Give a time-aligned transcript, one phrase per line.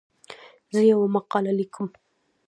[0.73, 1.87] زه یوه مقاله لیکم.